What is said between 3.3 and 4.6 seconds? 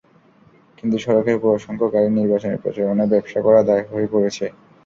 করা দায় হয়ে পড়েছে।